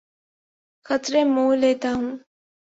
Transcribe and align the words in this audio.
خطرے 0.87 1.21
مول 1.33 1.55
لیتا 1.63 1.89
ہوں 1.97 2.11